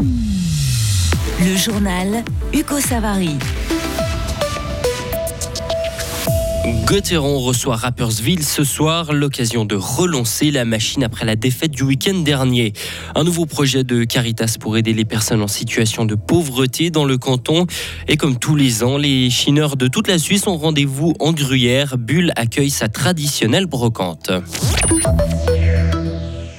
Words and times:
Le 0.00 1.56
journal 1.56 2.22
Hugo 2.52 2.78
Savary. 2.78 3.36
Gauthieron 6.86 7.40
reçoit 7.40 7.74
Rappersville 7.74 8.44
ce 8.44 8.62
soir, 8.62 9.12
l'occasion 9.12 9.64
de 9.64 9.74
relancer 9.74 10.52
la 10.52 10.64
machine 10.64 11.02
après 11.02 11.24
la 11.24 11.34
défaite 11.34 11.72
du 11.72 11.82
week-end 11.82 12.20
dernier. 12.20 12.74
Un 13.16 13.24
nouveau 13.24 13.44
projet 13.44 13.82
de 13.82 14.04
Caritas 14.04 14.56
pour 14.60 14.76
aider 14.76 14.92
les 14.92 15.04
personnes 15.04 15.42
en 15.42 15.48
situation 15.48 16.04
de 16.04 16.14
pauvreté 16.14 16.90
dans 16.90 17.04
le 17.04 17.18
canton. 17.18 17.66
Et 18.06 18.16
comme 18.16 18.38
tous 18.38 18.54
les 18.54 18.84
ans, 18.84 18.98
les 18.98 19.30
chineurs 19.30 19.76
de 19.76 19.88
toute 19.88 20.06
la 20.06 20.18
Suisse 20.18 20.46
ont 20.46 20.58
rendez-vous 20.58 21.14
en 21.18 21.32
Gruyère. 21.32 21.98
Bulle 21.98 22.32
accueille 22.36 22.70
sa 22.70 22.88
traditionnelle 22.88 23.66
brocante. 23.66 24.30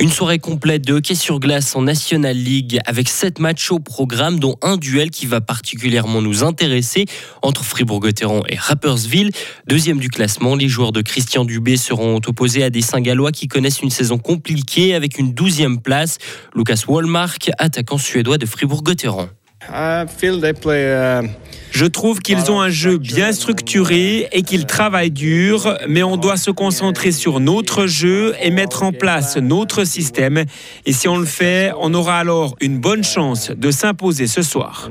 Une 0.01 0.09
soirée 0.09 0.39
complète 0.39 0.85
de 0.85 0.93
hockey 0.93 1.13
sur 1.13 1.41
glace 1.41 1.75
en 1.75 1.81
National 1.81 2.37
League 2.37 2.79
avec 2.85 3.09
sept 3.09 3.37
matchs 3.39 3.69
au 3.69 3.79
programme, 3.79 4.39
dont 4.39 4.55
un 4.61 4.77
duel 4.77 5.09
qui 5.09 5.25
va 5.25 5.41
particulièrement 5.41 6.21
nous 6.21 6.41
intéresser 6.45 7.05
entre 7.41 7.65
Fribourg-Gotteron 7.65 8.43
et 8.47 8.55
Rappersville. 8.55 9.31
Deuxième 9.67 9.99
du 9.99 10.09
classement, 10.09 10.55
les 10.55 10.69
joueurs 10.69 10.93
de 10.93 11.01
Christian 11.01 11.43
Dubé 11.43 11.75
seront 11.75 12.21
opposés 12.25 12.63
à 12.63 12.69
des 12.69 12.81
Saint-Gallois 12.81 13.33
qui 13.33 13.49
connaissent 13.49 13.81
une 13.81 13.89
saison 13.89 14.17
compliquée 14.17 14.95
avec 14.95 15.17
une 15.17 15.33
douzième 15.33 15.81
place. 15.81 16.17
Lucas 16.55 16.85
Wallmark, 16.87 17.51
attaquant 17.57 17.97
suédois 17.97 18.37
de 18.37 18.45
Fribourg-Gotteron. 18.45 19.29
Je 21.71 21.85
trouve 21.85 22.19
qu'ils 22.19 22.49
ont 22.49 22.61
un 22.61 22.69
jeu 22.69 22.97
bien 22.97 23.31
structuré 23.31 24.27
et 24.31 24.41
qu'ils 24.41 24.65
travaillent 24.65 25.11
dur, 25.11 25.77
mais 25.87 26.01
on 26.01 26.17
doit 26.17 26.37
se 26.37 26.49
concentrer 26.49 27.11
sur 27.11 27.39
notre 27.39 27.85
jeu 27.85 28.33
et 28.41 28.51
mettre 28.51 28.83
en 28.83 28.91
place 28.91 29.37
notre 29.37 29.83
système. 29.83 30.43
Et 30.85 30.93
si 30.93 31.07
on 31.07 31.17
le 31.17 31.25
fait, 31.25 31.71
on 31.79 31.93
aura 31.93 32.17
alors 32.19 32.55
une 32.61 32.79
bonne 32.79 33.03
chance 33.03 33.51
de 33.51 33.71
s'imposer 33.71 34.27
ce 34.27 34.41
soir. 34.41 34.89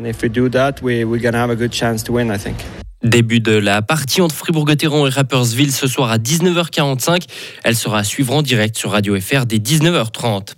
Début 3.02 3.40
de 3.40 3.52
la 3.52 3.80
partie 3.80 4.20
entre 4.20 4.34
Fribourg-Gotteron 4.34 5.06
et 5.06 5.10
Rappersville 5.10 5.72
ce 5.72 5.86
soir 5.86 6.10
à 6.10 6.18
19h45. 6.18 7.22
Elle 7.64 7.76
sera 7.76 7.98
à 7.98 8.04
suivre 8.04 8.34
en 8.34 8.42
direct 8.42 8.76
sur 8.76 8.90
Radio 8.90 9.18
FR 9.20 9.46
dès 9.46 9.58
19h30. 9.58 10.57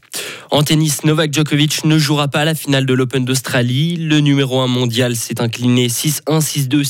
En 0.53 0.65
tennis, 0.65 1.05
Novak 1.05 1.33
Djokovic 1.33 1.84
ne 1.84 1.97
jouera 1.97 2.27
pas 2.27 2.41
à 2.41 2.45
la 2.45 2.56
finale 2.56 2.84
de 2.84 2.93
l'Open 2.93 3.25
d'Australie. 3.25 3.95
Le 3.95 4.19
numéro 4.19 4.59
1 4.59 4.67
mondial 4.67 5.15
s'est 5.15 5.41
incliné 5.41 5.87
6-1, 5.87 6.41
6-2, 6.41 6.83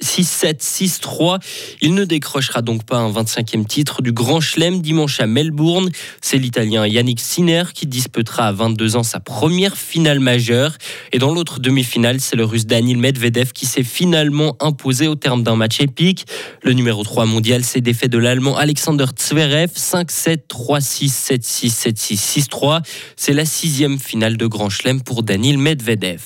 6-7, 0.00 0.60
6-3. 0.60 1.40
Il 1.80 1.94
ne 1.94 2.04
décrochera 2.04 2.62
donc 2.62 2.84
pas 2.84 2.98
un 2.98 3.10
25e 3.10 3.66
titre 3.66 4.00
du 4.00 4.12
Grand 4.12 4.40
Chelem 4.40 4.80
dimanche 4.80 5.18
à 5.18 5.26
Melbourne. 5.26 5.90
C'est 6.20 6.38
l'Italien 6.38 6.86
Yannick 6.86 7.18
Sinner 7.18 7.64
qui 7.74 7.88
disputera 7.88 8.46
à 8.46 8.52
22 8.52 8.94
ans 8.94 9.02
sa 9.02 9.18
première 9.18 9.76
finale 9.76 10.20
majeure. 10.20 10.76
Et 11.10 11.18
dans 11.18 11.34
l'autre 11.34 11.58
demi-finale, 11.58 12.20
c'est 12.20 12.36
le 12.36 12.44
Russe 12.44 12.66
Daniil 12.66 12.98
Medvedev 12.98 13.50
qui 13.52 13.66
s'est 13.66 13.82
finalement 13.82 14.56
imposé 14.60 15.08
au 15.08 15.16
terme 15.16 15.42
d'un 15.42 15.56
match 15.56 15.80
épique. 15.80 16.26
Le 16.62 16.74
numéro 16.74 17.02
3 17.02 17.26
mondial 17.26 17.64
s'est 17.64 17.80
défait 17.80 18.08
de 18.08 18.18
l'Allemand 18.18 18.56
Alexander 18.56 19.06
Zverev 19.18 19.70
5-7, 19.76 20.42
3-6, 20.48 21.10
7-6, 21.10 21.90
7-6, 21.90 22.46
6-3. 22.48 22.82
C'est 23.16 23.32
la 23.32 23.44
sixième 23.44 23.98
finale 23.98 24.36
de 24.36 24.46
Grand 24.46 24.70
Chelem 24.70 25.02
pour 25.02 25.22
Daniil 25.22 25.58
Medvedev. 25.58 26.20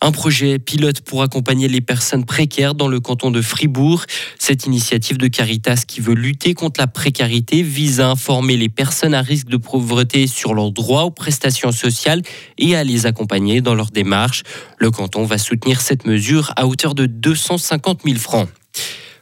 Un 0.00 0.12
projet 0.12 0.60
pilote 0.60 1.00
pour 1.00 1.22
accompagner 1.22 1.66
les 1.66 1.80
personnes 1.80 2.24
précaires 2.24 2.76
dans 2.76 2.86
le 2.86 3.00
canton 3.00 3.32
de 3.32 3.42
Fribourg. 3.42 4.04
Cette 4.38 4.64
initiative 4.66 5.18
de 5.18 5.26
Caritas 5.26 5.82
qui 5.88 6.00
veut 6.00 6.14
lutter 6.14 6.54
contre 6.54 6.78
la 6.78 6.86
précarité 6.86 7.62
vise 7.62 7.98
à 7.98 8.08
informer 8.08 8.56
les 8.56 8.68
personnes 8.68 9.12
à 9.12 9.22
risque 9.22 9.48
de 9.48 9.56
pauvreté 9.56 10.28
sur 10.28 10.54
leurs 10.54 10.70
droits 10.70 11.02
aux 11.02 11.10
prestations 11.10 11.72
sociales 11.72 12.22
et 12.58 12.76
à 12.76 12.84
les 12.84 13.06
accompagner 13.06 13.60
dans 13.60 13.74
leur 13.74 13.90
démarche. 13.90 14.44
Le 14.78 14.92
canton 14.92 15.24
va 15.24 15.36
soutenir 15.36 15.80
cette 15.80 16.06
mesure 16.06 16.52
à 16.54 16.68
hauteur 16.68 16.94
de 16.94 17.06
250 17.06 18.02
000 18.04 18.18
francs 18.18 18.48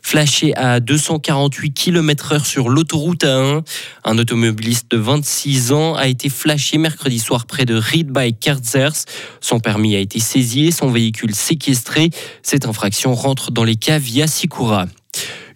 flashé 0.06 0.56
à 0.56 0.78
248 0.78 1.72
km/h 1.72 2.44
sur 2.44 2.68
l'autoroute 2.68 3.24
A1. 3.24 3.64
Un 4.04 4.18
automobiliste 4.18 4.88
de 4.92 4.98
26 4.98 5.72
ans 5.72 5.96
a 5.96 6.06
été 6.06 6.28
flashé 6.28 6.78
mercredi 6.78 7.18
soir 7.18 7.44
près 7.44 7.64
de 7.64 7.74
Reed 7.74 8.12
by 8.12 8.32
Kerzers. 8.32 9.04
Son 9.40 9.58
permis 9.58 9.96
a 9.96 9.98
été 9.98 10.20
saisi 10.20 10.66
et 10.66 10.70
son 10.70 10.92
véhicule 10.92 11.34
séquestré. 11.34 12.10
Cette 12.44 12.66
infraction 12.66 13.16
rentre 13.16 13.50
dans 13.50 13.64
les 13.64 13.74
cas 13.74 13.98
via 13.98 14.28
Sikura. 14.28 14.86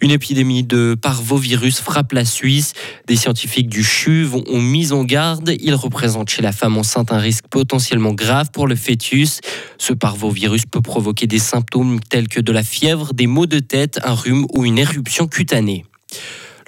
Une 0.00 0.10
épidémie 0.10 0.62
de 0.62 0.96
parvovirus 1.00 1.80
frappe 1.80 2.12
la 2.12 2.24
Suisse. 2.24 2.72
Des 3.06 3.16
scientifiques 3.16 3.68
du 3.68 3.84
CHUV 3.84 4.42
ont 4.48 4.60
mis 4.60 4.92
en 4.92 5.04
garde. 5.04 5.54
Il 5.60 5.74
représente 5.74 6.30
chez 6.30 6.40
la 6.40 6.52
femme 6.52 6.78
enceinte 6.78 7.12
un 7.12 7.18
risque 7.18 7.44
potentiellement 7.50 8.12
grave 8.12 8.50
pour 8.50 8.66
le 8.66 8.76
fœtus. 8.76 9.40
Ce 9.78 9.92
parvovirus 9.92 10.64
peut 10.64 10.80
provoquer 10.80 11.26
des 11.26 11.38
symptômes 11.38 12.00
tels 12.00 12.28
que 12.28 12.40
de 12.40 12.52
la 12.52 12.62
fièvre, 12.62 13.12
des 13.12 13.26
maux 13.26 13.46
de 13.46 13.58
tête, 13.58 14.00
un 14.02 14.14
rhume 14.14 14.46
ou 14.54 14.64
une 14.64 14.78
éruption 14.78 15.26
cutanée. 15.26 15.84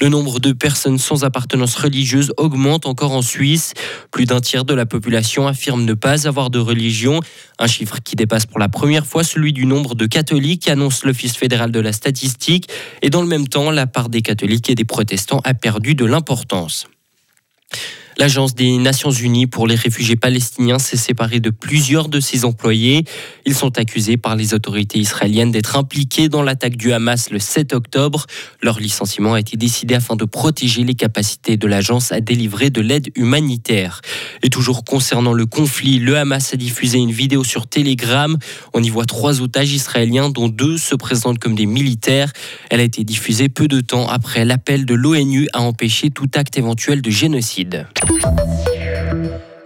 Le 0.00 0.08
nombre 0.08 0.40
de 0.40 0.52
personnes 0.52 0.98
sans 0.98 1.24
appartenance 1.24 1.74
religieuse 1.76 2.32
augmente 2.36 2.86
encore 2.86 3.12
en 3.12 3.22
Suisse. 3.22 3.74
Plus 4.10 4.24
d'un 4.24 4.40
tiers 4.40 4.64
de 4.64 4.74
la 4.74 4.86
population 4.86 5.46
affirme 5.46 5.84
ne 5.84 5.94
pas 5.94 6.26
avoir 6.26 6.50
de 6.50 6.58
religion, 6.58 7.20
un 7.58 7.66
chiffre 7.66 7.98
qui 8.02 8.16
dépasse 8.16 8.46
pour 8.46 8.58
la 8.58 8.68
première 8.68 9.06
fois 9.06 9.24
celui 9.24 9.52
du 9.52 9.66
nombre 9.66 9.94
de 9.94 10.06
catholiques, 10.06 10.68
annonce 10.68 11.04
l'Office 11.04 11.36
fédéral 11.36 11.70
de 11.70 11.80
la 11.80 11.92
statistique. 11.92 12.68
Et 13.02 13.10
dans 13.10 13.22
le 13.22 13.28
même 13.28 13.48
temps, 13.48 13.70
la 13.70 13.86
part 13.86 14.08
des 14.08 14.22
catholiques 14.22 14.70
et 14.70 14.74
des 14.74 14.84
protestants 14.84 15.40
a 15.44 15.54
perdu 15.54 15.94
de 15.94 16.04
l'importance. 16.04 16.86
L'Agence 18.18 18.54
des 18.54 18.76
Nations 18.76 19.10
Unies 19.10 19.46
pour 19.46 19.66
les 19.66 19.74
réfugiés 19.74 20.16
palestiniens 20.16 20.78
s'est 20.78 20.96
séparée 20.96 21.40
de 21.40 21.50
plusieurs 21.50 22.08
de 22.08 22.20
ses 22.20 22.44
employés. 22.44 23.04
Ils 23.46 23.54
sont 23.54 23.78
accusés 23.78 24.16
par 24.16 24.36
les 24.36 24.54
autorités 24.54 24.98
israéliennes 24.98 25.50
d'être 25.50 25.76
impliqués 25.76 26.28
dans 26.28 26.42
l'attaque 26.42 26.76
du 26.76 26.92
Hamas 26.92 27.30
le 27.30 27.38
7 27.38 27.72
octobre. 27.72 28.26
Leur 28.60 28.80
licenciement 28.80 29.34
a 29.34 29.40
été 29.40 29.56
décidé 29.56 29.94
afin 29.94 30.14
de 30.14 30.24
protéger 30.24 30.84
les 30.84 30.94
capacités 30.94 31.56
de 31.56 31.66
l'agence 31.66 32.12
à 32.12 32.20
délivrer 32.20 32.70
de 32.70 32.82
l'aide 32.82 33.08
humanitaire. 33.16 34.02
Et 34.42 34.50
toujours 34.50 34.84
concernant 34.84 35.32
le 35.32 35.46
conflit, 35.46 35.98
le 35.98 36.18
Hamas 36.18 36.52
a 36.52 36.56
diffusé 36.56 36.98
une 36.98 37.12
vidéo 37.12 37.44
sur 37.44 37.66
Telegram. 37.66 38.36
On 38.74 38.82
y 38.82 38.90
voit 38.90 39.06
trois 39.06 39.40
otages 39.40 39.72
israéliens 39.72 40.28
dont 40.28 40.48
deux 40.48 40.76
se 40.76 40.94
présentent 40.94 41.38
comme 41.38 41.54
des 41.54 41.66
militaires. 41.66 42.32
Elle 42.70 42.80
a 42.80 42.84
été 42.84 43.04
diffusée 43.04 43.48
peu 43.48 43.68
de 43.68 43.80
temps 43.80 44.06
après 44.08 44.44
l'appel 44.44 44.84
de 44.84 44.94
l'ONU 44.94 45.48
à 45.54 45.62
empêcher 45.62 46.10
tout 46.10 46.30
acte 46.34 46.58
éventuel 46.58 47.00
de 47.00 47.10
génocide. 47.10 47.86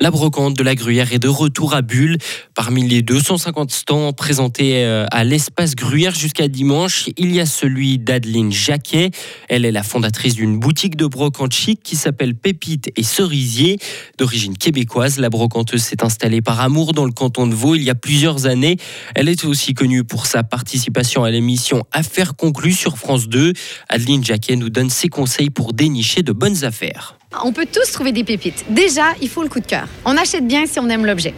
La 0.07 0.13
brocante 0.13 0.57
de 0.57 0.63
la 0.63 0.77
Gruyère 0.77 1.13
est 1.13 1.19
de 1.19 1.27
retour 1.27 1.75
à 1.75 1.83
Bulle. 1.83 2.19
Parmi 2.55 2.87
les 2.87 3.03
250 3.03 3.73
stands 3.73 4.13
présentés 4.13 4.85
euh, 4.85 5.05
à 5.11 5.25
l'espace 5.25 5.75
Gruyère 5.75 6.15
jusqu'à 6.15 6.47
dimanche, 6.47 7.09
il 7.17 7.35
y 7.35 7.41
a 7.41 7.47
celui 7.47 7.99
d'Adeline 7.99 8.53
Jacquet. 8.53 9.11
Elle 9.49 9.65
est 9.65 9.73
la 9.73 9.83
fondatrice 9.83 10.37
d'une 10.37 10.61
boutique 10.61 10.97
de 10.97 11.07
brocante 11.07 11.53
chic 11.53 11.83
qui 11.83 11.97
s'appelle 11.97 12.37
Pépite 12.37 12.93
et 12.95 13.03
Cerisier. 13.03 13.79
D'origine 14.17 14.57
québécoise, 14.57 15.19
la 15.19 15.29
brocanteuse 15.29 15.83
s'est 15.83 16.05
installée 16.05 16.41
par 16.41 16.61
amour 16.61 16.93
dans 16.93 17.05
le 17.05 17.13
canton 17.13 17.49
de 17.49 17.55
Vaud 17.55 17.75
il 17.75 17.83
y 17.83 17.91
a 17.91 17.97
plusieurs 17.97 18.47
années. 18.47 18.77
Elle 19.17 19.29
est 19.29 19.45
aussi 19.45 19.75
connue 19.75 20.05
pour 20.05 20.27
sa 20.27 20.45
participation 20.45 21.25
à 21.25 21.31
l'émission 21.31 21.83
Affaires 21.91 22.37
conclues 22.37 22.75
sur 22.75 22.97
France 22.97 23.29
2. 23.29 23.55
Adeline 23.89 24.23
Jacquet 24.23 24.55
nous 24.55 24.71
donne 24.71 24.91
ses 24.91 25.09
conseils 25.09 25.51
pour 25.51 25.73
dénicher 25.73 26.23
de 26.23 26.31
bonnes 26.31 26.65
affaires. 26.65 27.16
On 27.43 27.53
peut 27.53 27.67
tous 27.71 27.91
trouver 27.93 28.13
des 28.13 28.25
pépites. 28.25 28.65
Déjà, 28.71 29.03
il 29.21 29.29
faut 29.29 29.43
le 29.43 29.49
coup 29.49 29.61
de 29.61 29.67
cœur. 29.67 29.89
On 30.05 30.17
achète 30.17 30.47
bien 30.47 30.67
si 30.67 30.79
on 30.79 30.89
aime 30.89 31.05
l'objet. 31.05 31.35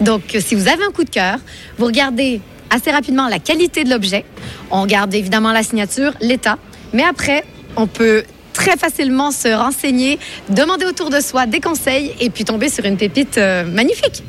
Donc, 0.00 0.36
si 0.38 0.54
vous 0.54 0.68
avez 0.68 0.84
un 0.84 0.90
coup 0.90 1.04
de 1.04 1.10
cœur, 1.10 1.38
vous 1.78 1.86
regardez 1.86 2.40
assez 2.68 2.90
rapidement 2.90 3.26
la 3.26 3.38
qualité 3.38 3.84
de 3.84 3.90
l'objet. 3.90 4.24
On 4.70 4.82
regarde 4.82 5.14
évidemment 5.14 5.52
la 5.52 5.62
signature, 5.62 6.12
l'état. 6.20 6.58
Mais 6.92 7.02
après, 7.02 7.44
on 7.76 7.86
peut 7.86 8.24
très 8.52 8.76
facilement 8.76 9.30
se 9.30 9.48
renseigner, 9.48 10.18
demander 10.50 10.84
autour 10.84 11.08
de 11.08 11.20
soi 11.20 11.46
des 11.46 11.60
conseils 11.60 12.14
et 12.20 12.30
puis 12.30 12.44
tomber 12.44 12.68
sur 12.68 12.84
une 12.84 12.96
pépite 12.96 13.38
euh, 13.38 13.64
magnifique 13.64 14.22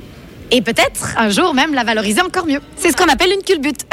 et 0.51 0.61
peut-être 0.61 1.15
un 1.17 1.29
jour 1.29 1.53
même 1.53 1.73
la 1.73 1.83
valoriser 1.83 2.21
encore 2.21 2.45
mieux. 2.45 2.59
C'est 2.75 2.91
ce 2.91 2.97
qu'on 2.97 3.07
appelle 3.07 3.31
une 3.33 3.41
culbute. 3.41 3.85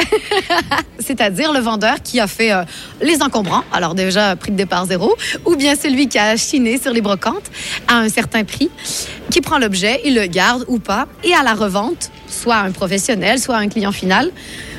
C'est-à-dire 0.99 1.53
le 1.53 1.61
vendeur 1.61 2.03
qui 2.03 2.21
a 2.21 2.27
fait 2.27 2.53
euh, 2.53 2.65
les 3.01 3.23
encombrants, 3.23 3.65
alors 3.73 3.95
déjà 3.95 4.37
prix 4.37 4.53
de 4.53 4.57
départ 4.57 4.87
zéro, 4.87 5.15
ou 5.47 5.57
bien 5.57 5.75
celui 5.77 6.09
qui 6.09 6.19
a 6.19 6.37
chiné 6.37 6.79
sur 6.79 6.93
les 6.93 7.01
brocantes 7.01 7.51
à 7.87 7.99
un 7.99 8.09
certain 8.09 8.45
prix, 8.45 8.71
qui 9.31 9.41
prend 9.41 9.59
l'objet, 9.59 10.01
il 10.05 10.15
le 10.15 10.27
garde 10.27 10.65
ou 10.69 10.79
pas, 10.79 11.07
et 11.23 11.33
à 11.33 11.43
la 11.43 11.55
revente, 11.55 12.11
soit 12.29 12.57
un 12.57 12.73
professionnel, 12.73 13.39
soit 13.39 13.57
un 13.57 13.69
client 13.69 13.93
final, 13.93 14.31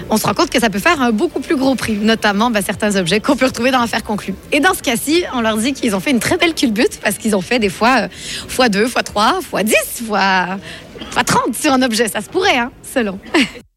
on 0.10 0.18
se 0.18 0.26
rend 0.26 0.34
compte 0.34 0.50
que 0.50 0.60
ça 0.60 0.70
peut 0.70 0.80
faire 0.80 1.02
un 1.02 1.12
beaucoup 1.12 1.40
plus 1.40 1.56
gros 1.56 1.76
prix, 1.76 1.94
notamment 1.94 2.50
ben, 2.50 2.64
certains 2.64 2.96
objets 2.96 3.20
qu'on 3.20 3.36
peut 3.36 3.46
retrouver 3.46 3.72
dans 3.72 3.80
l'affaire 3.80 4.04
conclue. 4.04 4.34
Et 4.52 4.60
dans 4.60 4.74
ce 4.74 4.82
cas-ci, 4.82 5.24
on 5.34 5.42
leur 5.42 5.58
dit 5.58 5.74
qu'ils 5.74 5.96
ont 5.96 6.00
fait 6.00 6.12
une 6.12 6.20
très 6.20 6.38
belle 6.38 6.54
culbute 6.54 7.00
parce 7.02 7.18
qu'ils 7.18 7.36
ont 7.36 7.42
fait 7.42 7.60
des 7.60 7.70
fois 7.70 8.08
x2, 8.50 8.88
x3, 8.88 9.42
x10, 9.42 9.70
x 9.70 10.04
Pas 10.10 11.24
30 11.24 11.56
sur 11.56 11.74
un 11.74 11.82
objet, 11.82 12.08
ça 12.08 12.22
se 12.22 12.30
pourrait, 12.30 12.58
hein, 12.58 12.72
selon. 12.84 13.20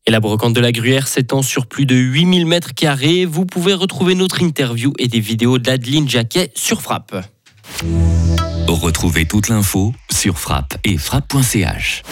Et 0.05 0.11
la 0.11 0.19
brocante 0.19 0.53
de 0.53 0.61
la 0.61 0.73
Gruyère 0.73 1.07
s'étend 1.07 1.43
sur 1.43 1.67
plus 1.67 1.87
de 1.87 1.95
8000 1.95 2.45
mètres 2.47 2.75
carrés. 2.75 3.25
Vous 3.25 3.47
pouvez 3.47 3.73
retrouver 3.73 4.17
notre 4.17 4.43
interview 4.43 4.93
et 4.99 5.07
des 5.07 5.21
vidéos 5.21 5.59
d'Adeline 5.59 6.09
Jacquet 6.09 6.51
sur 6.57 6.83
Frappe. 6.83 7.15
Retrouvez 8.69 9.27
toute 9.27 9.49
l'info 9.49 9.93
sur 10.11 10.39
frappe 10.39 10.75
et 10.85 10.97
frappe.ch. 10.97 12.03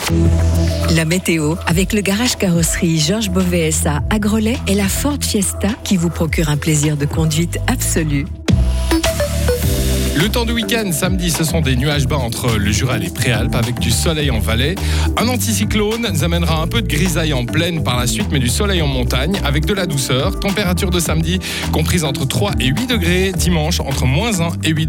La 0.94 1.04
météo, 1.04 1.54
avec 1.66 1.92
le 1.92 2.00
garage 2.00 2.36
carrosserie 2.36 2.98
Georges 2.98 3.30
Beauvais 3.30 3.70
SA 3.70 4.00
à 4.10 4.18
Grelais 4.18 4.58
et 4.66 4.74
la 4.74 4.88
Ford 4.88 5.18
Fiesta 5.20 5.68
qui 5.84 5.96
vous 5.96 6.10
procure 6.10 6.48
un 6.48 6.56
plaisir 6.56 6.96
de 6.96 7.06
conduite 7.06 7.58
absolu. 7.66 8.26
Le 10.20 10.28
temps 10.28 10.44
du 10.44 10.52
week-end, 10.52 10.90
samedi, 10.92 11.30
ce 11.30 11.44
sont 11.44 11.62
des 11.62 11.76
nuages 11.76 12.06
bas 12.06 12.18
entre 12.18 12.58
le 12.58 12.72
Jura 12.72 12.96
et 12.96 13.00
les 13.00 13.08
Préalpes 13.08 13.54
avec 13.54 13.78
du 13.78 13.90
soleil 13.90 14.30
en 14.30 14.38
vallée. 14.38 14.74
Un 15.16 15.26
anticyclone 15.28 16.06
nous 16.12 16.24
amènera 16.24 16.60
un 16.60 16.66
peu 16.66 16.82
de 16.82 16.88
grisaille 16.88 17.32
en 17.32 17.46
plaine 17.46 17.82
par 17.82 17.98
la 17.98 18.06
suite, 18.06 18.26
mais 18.30 18.38
du 18.38 18.48
soleil 18.48 18.82
en 18.82 18.86
montagne 18.86 19.40
avec 19.44 19.64
de 19.64 19.72
la 19.72 19.86
douceur. 19.86 20.38
Température 20.38 20.90
de 20.90 21.00
samedi 21.00 21.38
comprise 21.72 22.04
entre 22.04 22.26
3 22.26 22.52
et 22.60 22.66
8 22.66 22.86
degrés. 22.86 23.32
Dimanche, 23.32 23.80
entre 23.80 24.04
moins 24.04 24.40
1 24.40 24.48
et 24.64 24.70
8 24.70 24.86
degrés. 24.86 24.88